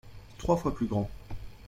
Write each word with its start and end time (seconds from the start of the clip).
trois 0.39 0.57
fois 0.57 0.73
plus 0.73 0.87
grand. 0.87 1.07